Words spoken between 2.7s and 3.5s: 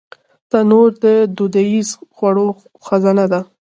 خزانه ده